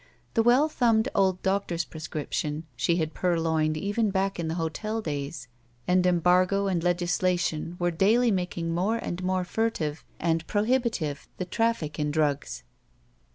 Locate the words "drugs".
12.09-12.63